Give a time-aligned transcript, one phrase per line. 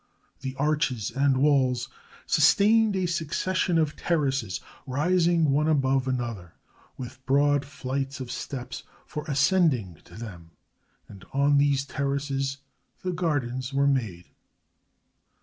[0.39, 1.87] The arches and walls
[2.25, 6.55] sustained a succession of terraces, rising one above another,
[6.97, 10.49] with broad flights of steps for ascending to them,
[11.07, 12.57] and on these terraces
[13.03, 14.25] the gardens were made.